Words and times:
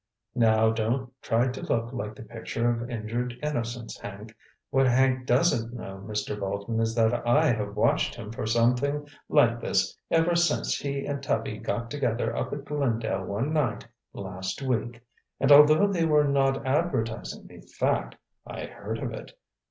"Now 0.33 0.71
don't 0.71 1.13
try 1.21 1.49
to 1.49 1.61
look 1.61 1.93
like 1.93 2.15
the 2.15 2.23
picture 2.23 2.67
of 2.67 2.89
injured 2.89 3.37
innocence, 3.43 3.99
Hank. 3.99 4.35
What 4.71 4.87
Hank 4.87 5.27
doesn't 5.27 5.75
know, 5.75 6.03
Mr. 6.03 6.39
Bolton, 6.39 6.79
is 6.79 6.95
that 6.95 7.13
I 7.27 7.51
have 7.53 7.75
watched 7.75 8.15
him 8.15 8.31
for 8.31 8.47
something 8.47 9.07
like 9.29 9.59
this 9.61 9.95
ever 10.09 10.35
since 10.35 10.75
he 10.79 11.05
and 11.05 11.21
Tubby 11.21 11.59
got 11.59 11.91
together 11.91 12.35
up 12.35 12.51
at 12.51 12.65
Glendale 12.65 13.25
one 13.25 13.53
night 13.53 13.87
last 14.11 14.63
week. 14.63 15.03
And 15.39 15.51
although 15.51 15.85
they 15.85 16.05
were 16.05 16.27
not 16.27 16.65
advertising 16.65 17.45
the 17.45 17.61
fact, 17.61 18.15
I 18.47 18.65
heard 18.65 18.97
of 18.97 19.13
it. 19.13 19.33